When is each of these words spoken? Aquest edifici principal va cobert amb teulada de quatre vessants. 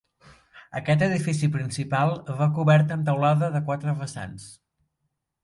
Aquest 0.77 1.03
edifici 1.07 1.49
principal 1.55 2.13
va 2.41 2.47
cobert 2.57 2.95
amb 2.97 3.07
teulada 3.11 3.53
de 3.59 3.63
quatre 3.69 3.95
vessants. 4.03 4.51